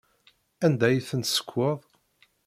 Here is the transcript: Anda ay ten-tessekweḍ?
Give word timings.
Anda 0.65 0.85
ay 0.89 0.99
ten-tessekweḍ? 1.09 1.79